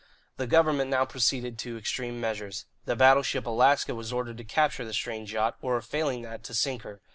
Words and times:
The 0.37 0.47
government 0.47 0.89
now 0.89 1.05
proceeded 1.05 1.59
to 1.59 1.77
extreme 1.77 2.19
measures. 2.19 2.65
The 2.85 2.95
battleship 2.95 3.45
Alaska 3.45 3.93
was 3.93 4.11
ordered 4.11 4.37
to 4.39 4.43
capture 4.43 4.83
the 4.83 4.93
strange 4.93 5.31
yacht, 5.31 5.57
or, 5.61 5.79
failing 5.83 6.23
that, 6.23 6.41
to 6.45 6.55
sink 6.55 6.81
her. 6.81 7.01